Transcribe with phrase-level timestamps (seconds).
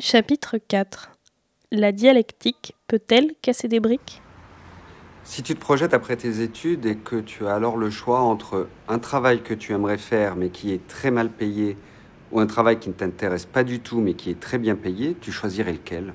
[0.00, 1.12] Chapitre 4
[1.70, 4.20] La dialectique peut-elle casser des briques?
[5.22, 8.68] Si tu te projettes après tes études et que tu as alors le choix entre
[8.88, 11.76] un travail que tu aimerais faire mais qui est très mal payé
[12.32, 15.16] ou un travail qui ne t'intéresse pas du tout mais qui est très bien payé,
[15.20, 16.12] tu choisirais lequel?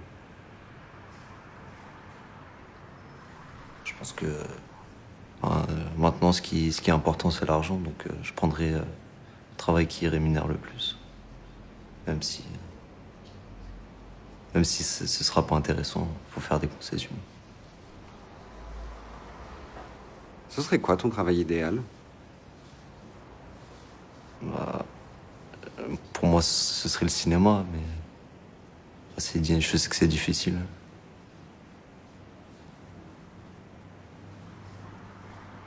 [3.86, 5.48] Je pense que euh,
[5.98, 7.78] maintenant, ce qui, ce qui est important, c'est l'argent.
[7.78, 10.98] Donc, euh, je prendrai euh, le travail qui rémunère le plus.
[12.08, 12.44] Même si.
[14.54, 17.16] Même si ce, sera pas intéressant, faut faire des concessions.
[20.50, 21.82] Ce serait quoi ton travail idéal?
[24.42, 24.86] Bah,
[25.80, 27.80] euh, pour moi, ce serait le cinéma, mais.
[29.18, 30.58] je sais que c'est difficile.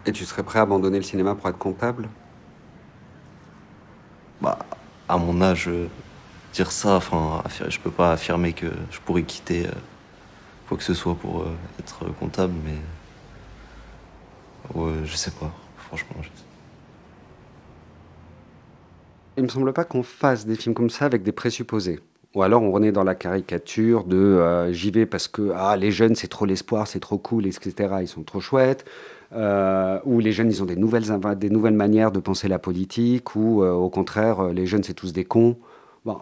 [0.05, 2.09] Et tu serais prêt à abandonner le cinéma pour être comptable?
[4.41, 4.59] Bah,
[5.09, 5.87] à mon âge, euh,
[6.52, 9.73] dire ça, enfin, je peux pas affirmer que je pourrais quitter euh,
[10.69, 12.77] quoi que ce soit pour euh, être comptable, mais.
[14.74, 16.16] Ouais, je sais pas, franchement.
[16.23, 16.29] je-
[19.37, 22.01] Il me semble pas qu'on fasse des films comme ça avec des présupposés.
[22.35, 25.90] Ou alors on est dans la caricature de euh, j'y vais parce que ah, les
[25.90, 28.02] jeunes c'est trop l'espoir, c'est trop cool, etc.
[28.02, 28.84] Ils sont trop chouettes.
[29.34, 31.05] Ou les jeunes ils ont des nouvelles,
[31.37, 33.34] des nouvelles manières de penser la politique.
[33.37, 35.57] Ou au contraire les jeunes c'est tous des cons.
[36.07, 36.13] Euh,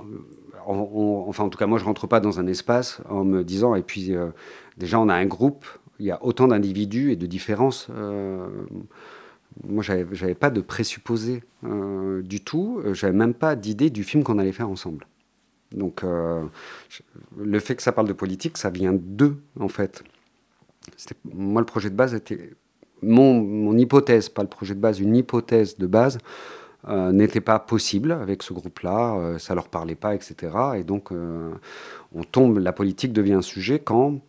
[0.67, 3.83] enfin en tout cas moi je rentre pas dans un espace en me disant et
[3.83, 4.29] puis euh,
[4.77, 5.65] déjà on a un groupe,
[5.99, 7.89] il y a autant d'individus et de différences.
[7.91, 8.47] euh,
[9.65, 12.81] moi, j'avais pas de présupposé euh, du tout.
[12.93, 15.07] J'avais même pas d'idée du film qu'on allait faire ensemble.
[15.73, 20.05] Donc, le fait que ça parle de politique, ça vient d'eux, en fait.
[21.25, 22.55] Moi, le projet de base était.
[23.03, 26.19] Mon hypothèse, pas le projet de base, une hypothèse de base,
[26.89, 29.15] euh, n'était pas possible avec ce groupe-là.
[29.17, 30.55] euh, ça leur parlait pas, etc.
[30.77, 31.53] Et donc, euh,
[32.15, 32.59] on tombe.
[32.59, 34.21] La politique devient un sujet quand,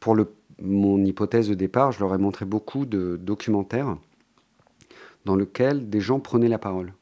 [0.00, 3.96] pour le, mon hypothèse de départ, je leur ai montré beaucoup de documentaires
[5.26, 6.92] dans lequel des gens prenaient la parole.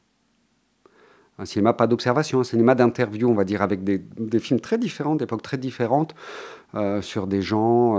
[1.39, 4.01] Un cinéma pas d'observation, un cinéma d'interview, on va dire, avec des,
[4.39, 6.15] films très différents, d'époques très différentes,
[6.75, 7.95] euh, sur des gens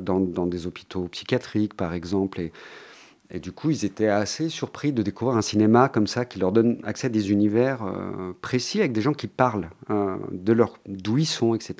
[0.00, 2.40] dans, dans des hôpitaux psychiatriques, par exemple.
[2.40, 2.52] Et,
[3.32, 6.52] et du coup, ils étaient assez surpris de découvrir un cinéma comme ça, qui leur
[6.52, 10.78] donne accès à des univers euh, précis, avec des gens qui parlent euh, de leur
[10.86, 11.74] d'où ils sont, etc.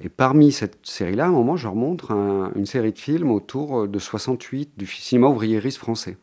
[0.00, 3.30] Et parmi cette série-là, à un moment, je leur montre un- une série de films
[3.30, 6.16] autour de 68 du cinéma ouvriériste français.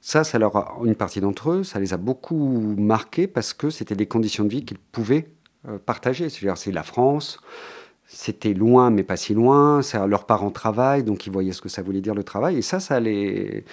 [0.00, 3.70] Ça, ça leur a, une partie d'entre eux, ça les a beaucoup marqués parce que
[3.70, 5.28] c'était des conditions de vie qu'ils pouvaient
[5.68, 6.28] euh, partager.
[6.28, 7.40] C'est-à-dire, c'est la France,
[8.06, 11.68] c'était loin mais pas si loin, ça, leurs parents travaillent, donc ils voyaient ce que
[11.68, 12.58] ça voulait dire le travail.
[12.58, 13.64] Et ça, ça les...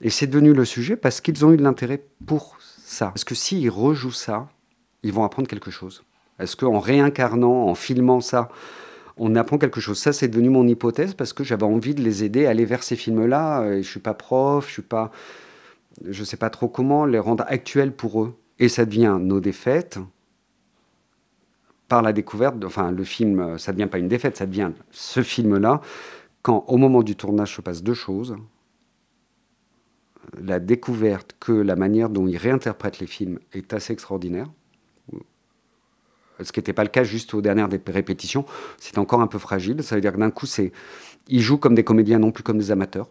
[0.00, 3.06] Et c'est devenu le sujet parce qu'ils ont eu de l'intérêt pour ça.
[3.06, 4.48] Parce que s'ils rejouent ça,
[5.02, 6.04] ils vont apprendre quelque chose.
[6.38, 8.50] Est-ce qu'en réincarnant, en filmant ça,
[9.16, 9.98] on apprend quelque chose?
[9.98, 12.82] Ça, c'est devenu mon hypothèse parce que j'avais envie de les aider à aller vers
[12.82, 13.62] ces films-là.
[13.62, 15.12] Euh, Je suis pas prof, je suis pas,
[16.12, 18.34] sais pas trop comment les rendre actuels pour eux.
[18.58, 19.98] Et ça devient nos défaites
[21.88, 22.56] par la découverte.
[22.64, 25.80] Enfin, le film, euh, ça devient pas une défaite, ça devient ce film-là
[26.42, 28.36] quand, au moment du tournage, se passe deux choses
[30.40, 34.48] la découverte que la manière dont ils réinterprètent les films est assez extraordinaire.
[36.42, 38.44] Ce qui n'était pas le cas juste aux dernières répétitions.
[38.78, 39.82] C'est encore un peu fragile.
[39.82, 40.46] Ça veut dire que d'un coup,
[41.28, 43.08] ils jouent comme des comédiens, non plus comme des amateurs.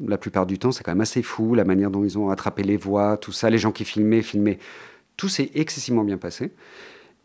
[0.00, 2.62] La plupart du temps, c'est quand même assez fou, la manière dont ils ont attrapé
[2.62, 4.58] les voix, tout ça, les gens qui filmaient, filmaient.
[5.16, 6.52] Tout s'est excessivement bien passé.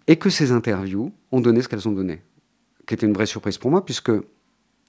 [0.08, 2.22] Et que ces interviews ont donné ce qu'elles ont donné.
[2.86, 4.12] Qui était une vraie surprise pour moi, puisque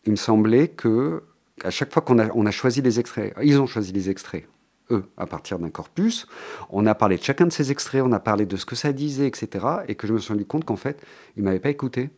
[0.05, 1.23] il me semblait que
[1.65, 4.49] à chaque fois qu'on a, on a choisi les extraits, ils ont choisi les extraits,
[4.91, 6.27] eux, à partir d'un corpus.
[6.71, 8.93] On a parlé de chacun de ces extraits, on a parlé de ce que ça
[8.93, 9.67] disait, etc.
[9.89, 11.05] Et que je me suis rendu compte qu'en fait,
[11.37, 12.11] ils m'avaient pas écouté,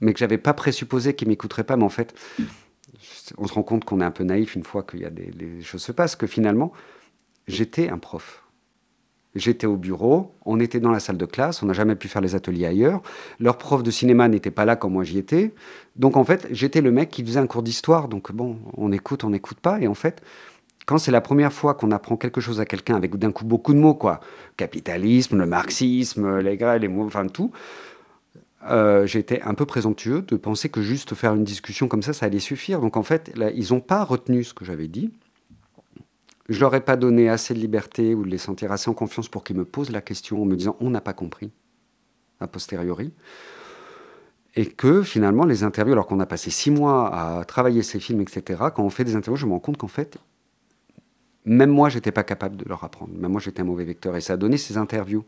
[0.00, 1.76] mais que j'avais pas présupposé qu'ils m'écouteraient pas.
[1.76, 2.14] Mais en fait,
[3.36, 5.30] on se rend compte qu'on est un peu naïf une fois qu'il y a des
[5.30, 6.72] les choses se passent, que finalement,
[7.46, 8.44] j'étais un prof.
[9.34, 12.22] J'étais au bureau, on était dans la salle de classe, on n'a jamais pu faire
[12.22, 13.02] les ateliers ailleurs.
[13.38, 15.52] Leur prof de cinéma n'était pas là quand moi j'y étais.
[15.96, 18.08] Donc en fait, j'étais le mec qui faisait un cours d'histoire.
[18.08, 19.80] Donc bon, on écoute, on n'écoute pas.
[19.80, 20.22] Et en fait,
[20.86, 23.74] quand c'est la première fois qu'on apprend quelque chose à quelqu'un avec d'un coup beaucoup
[23.74, 24.20] de mots, quoi,
[24.56, 27.52] capitalisme, le marxisme, les gars, les mots, enfin tout,
[28.70, 32.26] euh, j'étais un peu présomptueux de penser que juste faire une discussion comme ça, ça
[32.26, 32.80] allait suffire.
[32.80, 35.10] Donc en fait, ils n'ont pas retenu ce que j'avais dit.
[36.48, 39.28] Je leur ai pas donné assez de liberté ou de les sentir assez en confiance
[39.28, 41.50] pour qu'ils me posent la question en me disant on n'a pas compris
[42.40, 43.12] a posteriori.
[44.56, 48.20] Et que finalement, les interviews, alors qu'on a passé six mois à travailler ces films,
[48.20, 50.18] etc., quand on fait des interviews, je me rends compte qu'en fait,
[51.44, 53.12] même moi, j'étais pas capable de leur apprendre.
[53.16, 54.16] Même moi, j'étais un mauvais vecteur.
[54.16, 55.24] Et ça a donné ces interviews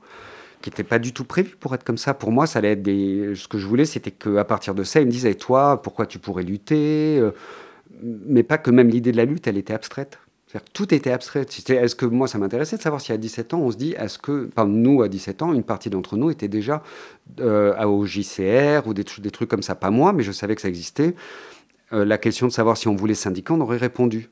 [0.63, 2.15] qui n'était pas du tout prévu pour être comme ça.
[2.15, 3.35] Pour moi, ça allait être des.
[3.35, 6.19] Ce que je voulais, c'était qu'à partir de ça, ils me disaient, toi, pourquoi tu
[6.19, 7.19] pourrais lutter?
[7.21, 7.33] Euh,
[8.03, 10.19] Mais pas que même l'idée de la lutte, elle était abstraite.
[10.73, 11.43] Tout était abstrait.
[11.43, 14.19] Est-ce que moi, ça m'intéressait de savoir si à 17 ans, on se dit, est-ce
[14.19, 16.83] que, nous, à 17 ans, une partie d'entre nous était déjà
[17.41, 19.77] euh, au JCR ou des, trucs comme ça.
[19.77, 21.15] Pas moi, mais je savais que ça existait.
[21.93, 24.29] Euh, la question de savoir si on voulait syndicat, on aurait répondu.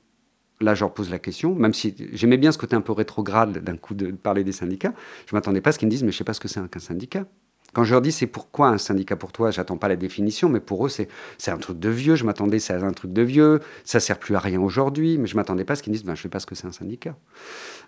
[0.60, 3.58] Là, je leur pose la question, même si j'aimais bien ce côté un peu rétrograde
[3.58, 4.94] d'un coup de parler des syndicats.
[5.26, 6.68] Je m'attendais pas à ce qu'ils me disent, mais je sais pas ce que c'est
[6.68, 7.26] qu'un syndicat.
[7.74, 10.60] Quand je leur dis c'est pourquoi un syndicat pour toi, j'attends pas la définition, mais
[10.60, 11.08] pour eux c'est
[11.48, 12.14] un truc de vieux.
[12.14, 15.36] Je m'attendais c'est un truc de vieux, ça sert plus à rien aujourd'hui, mais je
[15.36, 17.16] m'attendais pas à ce qu'ils disent ben, je sais pas ce que c'est un syndicat.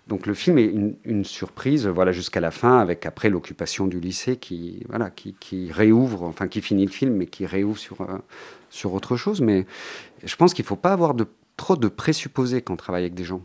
[0.07, 0.71] Donc le film est
[1.05, 5.71] une, surprise, voilà jusqu'à la fin, avec après l'occupation du lycée qui voilà qui, qui,
[5.71, 8.17] réouvre, enfin qui finit le film, mais qui réouvre sur euh,
[8.69, 9.41] sur autre chose.
[9.41, 9.65] Mais
[10.23, 11.25] je pense qu'il faut pas avoir de
[11.57, 13.41] trop de présupposés quand on travaille avec des gens.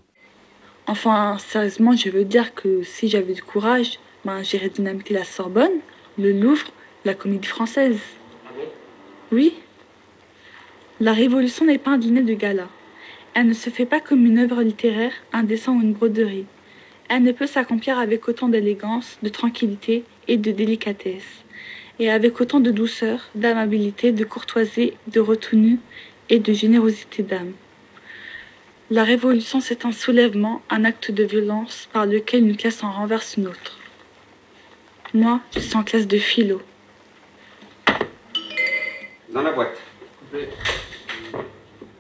[0.87, 5.81] Enfin, sérieusement, je veux dire que si j'avais du courage, ben, j'irais dynamiter la Sorbonne
[6.19, 6.67] le Louvre,
[7.05, 8.01] la comédie française.
[9.33, 9.55] Oui.
[10.99, 12.69] La Révolution n'est pas un dîner de gala.
[13.35, 16.47] Elle ne se fait pas comme une œuvre littéraire, un dessin ou une broderie.
[17.11, 21.45] Elle ne peut s'accomplir avec autant d'élégance, de tranquillité et de délicatesse,
[21.99, 25.79] et avec autant de douceur, d'amabilité, de courtoisie, de retenue
[26.31, 27.53] et de générosité d'âme.
[28.91, 33.37] La révolution, c'est un soulèvement, un acte de violence par lequel une classe en renverse
[33.37, 33.79] une autre.
[35.17, 36.61] Moi, je suis en classe de philo.
[39.33, 39.79] Dans la boîte.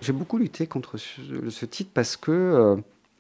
[0.03, 2.77] J'ai beaucoup lutté contre ce, titre parce que euh,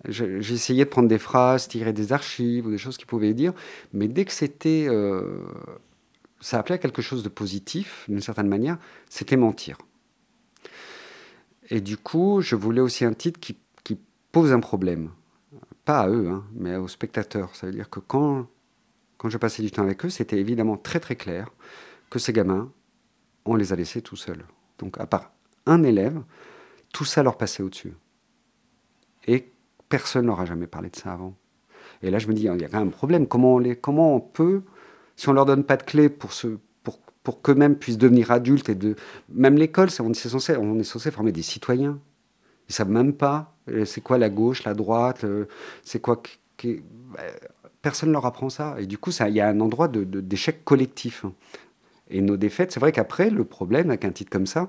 [0.06, 3.54] j'ai essayé de prendre des phrases, tirer des archives ou des choses qu'il pouvait dire,
[3.94, 4.84] mais dès que c'était.
[4.86, 5.40] Euh,
[6.40, 8.76] ça appelait à quelque chose de positif, d'une certaine manière,
[9.08, 9.78] c'était mentir.
[11.70, 13.56] Et du coup, je voulais aussi un titre qui,
[14.30, 15.08] pose un problème.
[15.86, 17.56] Pas à eux, hein, mais aux spectateurs.
[17.56, 18.46] Ça veut dire que quand
[19.18, 21.48] quand je passais du temps avec eux, c'était évidemment très très clair
[22.10, 22.70] que ces gamins,
[23.44, 24.44] on les a laissés tout seuls.
[24.78, 25.32] Donc à part
[25.66, 26.22] un élève,
[26.92, 27.94] tout ça leur passait au-dessus.
[29.26, 29.52] Et
[29.88, 31.36] personne n'aura jamais parlé de ça avant.
[32.02, 33.26] Et là, je me dis, il y a quand même un problème.
[33.26, 34.62] Comment on, les, comment on peut,
[35.16, 36.30] si on leur donne pas de clé pour,
[37.42, 38.94] qu'eux-mêmes puissent devenir adultes et de...
[39.28, 41.98] Même l'école, on, est censé, on est censé former des citoyens.
[42.68, 45.46] Ils savent même pas euh, c'est quoi la gauche, la droite, euh,
[45.82, 46.22] c'est quoi...
[46.62, 47.20] Bah,
[47.86, 48.74] personne ne leur apprend ça.
[48.80, 51.24] Et du coup, il y a un endroit d'échec collectif.
[52.10, 54.68] Et nos défaites, c'est vrai qu'après, le problème avec un titre comme ça,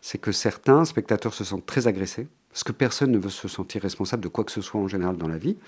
[0.00, 3.82] c'est que certains spectateurs se sentent très agressés, parce que personne ne veut se sentir
[3.82, 5.58] responsable de quoi que ce soit en général dans la vie.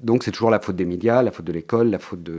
[0.00, 1.98] Donc c'est toujours la faute des médias, la faute de l'école,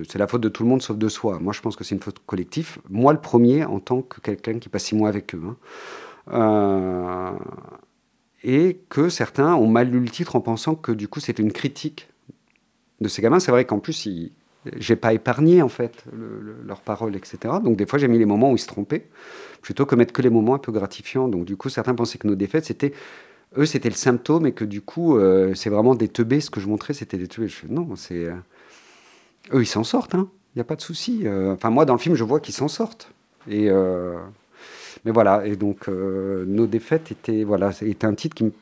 [0.10, 1.38] c'est la faute de tout le monde sauf de soi.
[1.40, 2.80] Moi, je pense que c'est une faute collective.
[2.90, 5.44] Moi, le premier, en tant que quelqu'un qui passe six mois avec eux.
[5.46, 5.58] Hein.
[6.34, 7.38] Euh,
[8.44, 11.52] et que certains ont mal lu le titre en pensant que du coup c'était une
[11.52, 12.11] critique
[13.02, 13.40] de ces gamins.
[13.40, 14.08] C'est vrai qu'en plus,
[14.78, 16.06] j'ai pas épargné en fait
[16.66, 17.56] leurs paroles, etc.
[17.64, 19.08] Donc des fois, j'ai mis les moments où ils se trompaient,
[19.62, 21.28] plutôt que mettre que les moments un peu gratifiants.
[21.28, 22.94] Donc du coup, certains pensaient que nos défaites, c'était
[23.58, 26.40] eux, c'était le symptôme et que du coup, euh, c'est vraiment des teubés.
[26.40, 27.48] Ce que je montrais, c'était des teubés.
[27.48, 28.36] Je non, c'est euh,
[29.54, 30.16] eux, ils s'en sortent.
[30.16, 30.30] Hein.
[30.56, 31.22] Il n'y a pas de souci.
[31.26, 31.54] Euh.
[31.54, 33.12] Enfin, moi, dans le film, je vois qu'ils s'en sortent.
[33.50, 33.70] Et
[35.04, 35.46] mais voilà.
[35.48, 38.54] Et donc, nos défaites étaient voilà, c'était un titre qui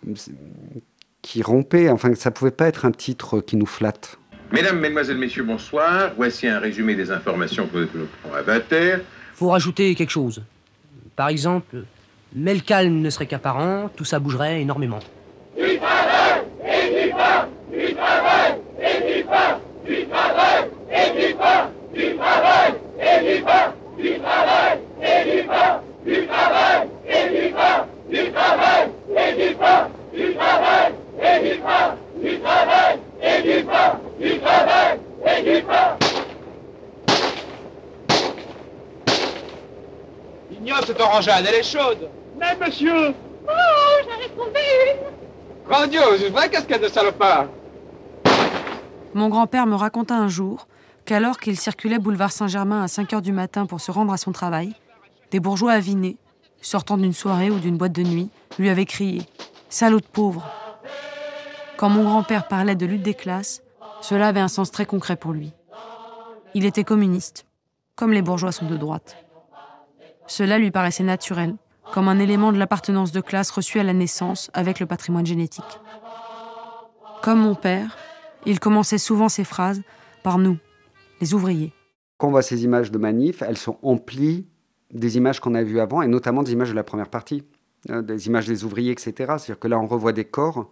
[1.21, 1.89] qui rompait.
[1.89, 4.17] Enfin, ça pouvait pas être un titre qui nous flatte.
[4.51, 6.11] Mesdames, Mesdemoiselles, Messieurs, bonsoir.
[6.17, 8.61] Voici un résumé des informations que nous avons à 20
[9.35, 10.41] Faut rajouter quelque chose.
[11.15, 11.83] Par exemple,
[12.33, 14.99] mais le calme ne serait qu'apparent, tout ça bougerait énormément.
[15.55, 21.69] Du travail et du pain Du travail et du pain Du travail et du pain
[21.93, 27.87] Du travail et du pain Du travail et du pain Du travail et du pain
[28.09, 33.99] Du travail et du pain Du travail et du pain Du travail et du pain
[34.19, 35.97] du travail et du pain.
[40.51, 42.09] Ignoble cette orangeade, elle est chaude.
[42.39, 43.13] Mais monsieur
[43.47, 47.45] Oh, j'en ai trouvé une Grandiose, une vraie casquette de salopard.
[49.13, 50.67] Mon grand-père me raconta un jour
[51.05, 54.31] qu'alors qu'il circulait boulevard Saint-Germain à 5 heures du matin pour se rendre à son
[54.31, 54.73] travail,
[55.31, 56.17] des bourgeois avinés,
[56.61, 59.23] sortant d'une soirée ou d'une boîte de nuit, lui avaient crié
[59.69, 60.43] Salaud de pauvre
[61.77, 63.61] Quand mon grand-père parlait de lutte des classes,
[64.01, 65.51] cela avait un sens très concret pour lui.
[66.53, 67.45] Il était communiste,
[67.95, 69.17] comme les bourgeois sont de droite.
[70.29, 71.55] Cela lui paraissait naturel,
[71.91, 75.79] comme un élément de l'appartenance de classe reçue à la naissance avec le patrimoine génétique.
[77.23, 77.97] Comme mon père,
[78.45, 79.81] il commençait souvent ses phrases
[80.21, 80.57] par nous,
[81.19, 81.73] les ouvriers.
[82.17, 84.45] Quand on voit ces images de manif, elles sont emplies
[84.93, 87.43] des images qu'on a vues avant, et notamment des images de la première partie,
[87.89, 89.13] euh, des images des ouvriers, etc.
[89.17, 90.69] C'est-à-dire que là, on revoit des corps.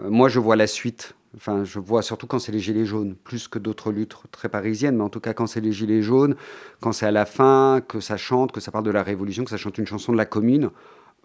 [0.00, 3.14] Euh, moi, je vois la suite Enfin, je vois surtout quand c'est les gilets jaunes,
[3.14, 6.34] plus que d'autres luttes très parisiennes, mais en tout cas quand c'est les gilets jaunes,
[6.80, 9.50] quand c'est à la fin, que ça chante, que ça parle de la révolution, que
[9.50, 10.70] ça chante une chanson de la commune,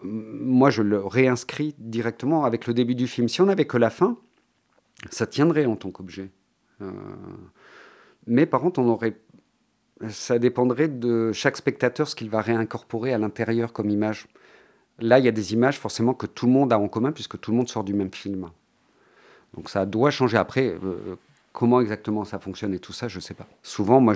[0.04, 3.30] moi je le réinscris directement avec le début du film.
[3.30, 4.18] Si on n'avait que la fin,
[5.10, 6.30] ça tiendrait en tant qu'objet.
[6.82, 6.92] Euh,
[8.28, 9.18] mais par contre, on aurait,
[10.10, 14.28] ça dépendrait de chaque spectateur ce qu'il va réincorporer à l'intérieur comme image.
[15.00, 17.40] Là, il y a des images forcément que tout le monde a en commun puisque
[17.40, 18.50] tout le monde sort du même film.
[19.56, 20.38] Donc ça doit changer.
[20.38, 21.16] Après, euh,
[21.52, 23.48] comment exactement ça fonctionne et tout ça, je ne sais pas.
[23.64, 24.14] Souvent, moi,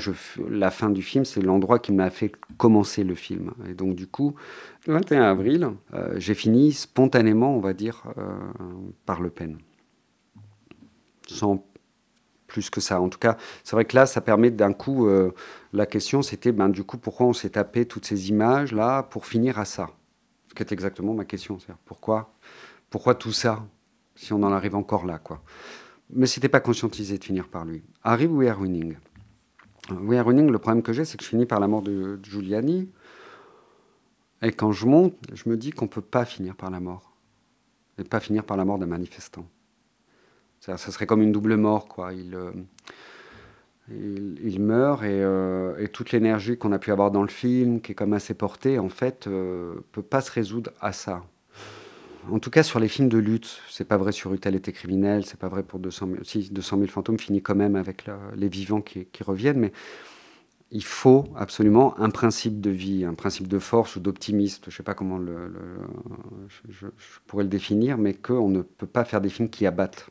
[0.49, 3.51] la fin du film, c'est l'endroit qui m'a fait commencer le film.
[3.69, 4.35] Et donc, du coup,
[4.87, 8.23] le 21 avril, euh, j'ai fini spontanément, on va dire, euh,
[9.05, 9.57] par Le Pen.
[11.27, 11.65] Sans
[12.47, 13.01] plus que ça.
[13.01, 15.09] En tout cas, c'est vrai que là, ça permet d'un coup,
[15.73, 19.59] la question, c'était, ben, du coup, pourquoi on s'est tapé toutes ces images-là pour finir
[19.59, 19.89] à ça?
[20.47, 21.57] Ce qui est exactement ma question.
[21.83, 22.31] Pourquoi,
[22.89, 23.65] pourquoi tout ça?
[24.15, 25.41] Si on en arrive encore là, quoi.
[26.09, 27.83] Mais c'était pas conscientisé de finir par lui.
[28.03, 28.95] Arrive We Are Winning.
[29.91, 32.19] We Are Winning, le problème que j'ai, c'est que je finis par la mort de,
[32.23, 32.89] Giuliani.
[34.41, 37.13] Et quand je monte, je me dis qu'on peut pas finir par la mort.
[37.97, 39.47] Et pas finir par la mort d'un manifestant.
[40.59, 42.13] Ça serait comme une double mort, quoi.
[42.13, 42.51] Il, euh,
[43.89, 47.95] il, meurt euh, et, toute l'énergie qu'on a pu avoir dans le film, qui est
[47.95, 51.23] comme assez portée, en fait, euh, peut pas se résoudre à ça
[52.31, 54.71] en tout cas sur les films de lutte, c'est pas vrai sur Une telle était
[54.71, 58.05] criminelle, c'est pas vrai pour 200 000, si 200 000 fantômes finit quand même avec
[58.35, 59.71] les vivants qui, reviennent, mais
[60.71, 64.83] il faut absolument un principe de vie, un principe de force ou d'optimisme, je sais
[64.83, 65.53] pas comment le,
[66.69, 66.87] je,
[67.27, 70.09] pourrais le définir, mais qu'on ne peut pas faire des films qui abattent.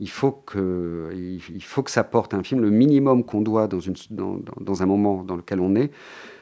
[0.00, 4.82] Il faut que, il faut que ça porte un film, le minimum qu'on doit dans
[4.82, 5.90] un moment dans lequel on est,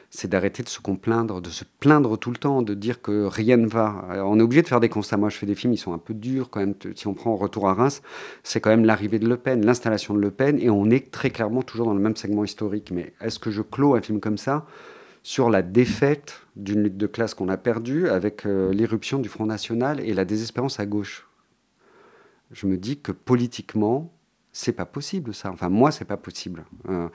[0.09, 3.57] c'est d'arrêter de se plaindre, de se plaindre tout le temps, de dire que rien
[3.57, 4.05] ne va.
[4.25, 5.17] on est obligé de faire des constats.
[5.17, 6.75] Moi, je fais des films, ils sont un peu durs quand même.
[6.95, 8.01] Si on prend Retour à Reims,
[8.43, 11.29] c'est quand même l'arrivée de Le Pen, l'installation de Le Pen, et on est très
[11.29, 12.91] clairement toujours dans le même segment historique.
[12.91, 14.65] Mais est-ce que je clôt un film comme ça
[15.23, 19.45] sur la défaite d'une lutte de classe qu'on a perdue avec euh, l'irruption du Front
[19.45, 21.27] National et la désespérance à gauche?
[22.51, 24.13] Je me dis que politiquement,
[24.57, 25.51] c'est pas possible ça.
[25.51, 26.65] Enfin, moi, c'est pas possible.
[26.89, 27.09] Euh,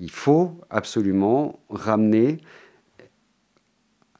[0.00, 2.38] il faut absolument ramener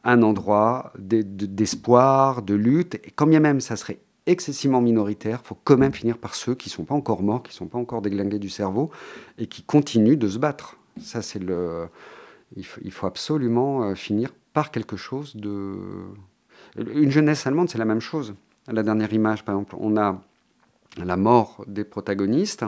[0.04, 5.58] un endroit d'espoir, de, lutte, et quand bien même ça serait excessivement minoritaire, il faut
[5.64, 7.78] quand même finir par ceux qui ne sont pas encore morts, qui ne sont pas
[7.78, 8.90] encore déglingués du cerveau,
[9.38, 10.76] et qui continuent de se battre.
[11.00, 11.88] Ça, c'est le...
[12.56, 15.76] Il faut, absolument euh, finir par quelque chose de...
[16.76, 18.34] Une jeunesse allemande, c'est la même chose.
[18.68, 20.22] La dernière image, par exemple, on a
[20.96, 22.64] la mort des protagonistes,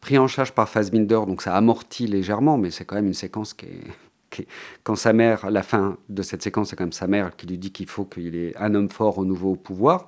[0.00, 3.54] pris en charge par Fassbinder, donc ça amortit légèrement, mais c'est quand même une séquence
[3.54, 4.46] qui est,
[4.82, 7.58] Quand sa mère, la fin de cette séquence, c'est quand même sa mère qui lui
[7.58, 10.06] dit qu'il faut qu'il ait un homme fort au nouveau au pouvoir.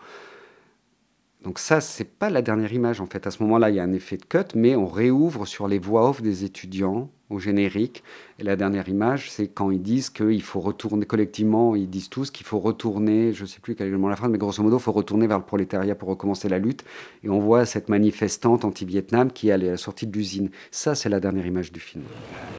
[1.46, 3.24] Donc ça, c'est pas la dernière image en fait.
[3.24, 5.78] À ce moment-là, il y a un effet de cut, mais on réouvre sur les
[5.78, 8.02] voix off des étudiants au générique.
[8.40, 12.32] Et la dernière image, c'est quand ils disent qu'il faut retourner collectivement, ils disent tous
[12.32, 14.82] qu'il faut retourner, je ne sais plus quel est la phrase, mais grosso modo, il
[14.82, 16.84] faut retourner vers le prolétariat pour recommencer la lutte.
[17.22, 20.50] Et on voit cette manifestante anti-Vietnam qui est à la sortie de l'usine.
[20.72, 22.02] Ça, c'est la dernière image du film.